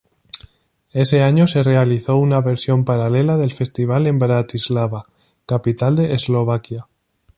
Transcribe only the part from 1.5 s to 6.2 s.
realizó una versión paralela del festival en Bratislava, capital de